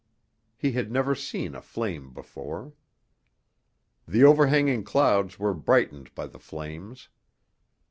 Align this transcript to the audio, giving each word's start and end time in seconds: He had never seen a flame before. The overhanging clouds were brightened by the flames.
He 0.57 0.71
had 0.71 0.91
never 0.91 1.13
seen 1.13 1.53
a 1.53 1.61
flame 1.61 2.11
before. 2.11 2.73
The 4.07 4.23
overhanging 4.23 4.83
clouds 4.83 5.37
were 5.37 5.53
brightened 5.53 6.15
by 6.15 6.25
the 6.25 6.39
flames. 6.39 7.07